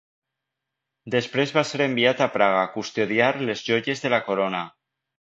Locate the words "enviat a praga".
1.87-2.59